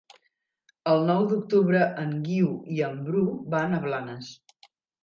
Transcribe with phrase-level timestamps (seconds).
[0.93, 4.35] El nou d'octubre en Guiu i en Bru van a Blanes.